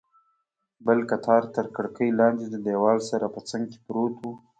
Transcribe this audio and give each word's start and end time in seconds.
بل 0.85 0.99
قطار 1.09 1.43
تر 1.55 1.65
کړکۍ 1.75 2.09
لاندې، 2.19 2.45
د 2.49 2.55
دیوال 2.67 2.99
سره 3.09 3.25
په 3.33 3.39
څنګ 3.49 3.63
کې 3.71 3.79
پروت 3.85 4.15
و. 4.21 4.23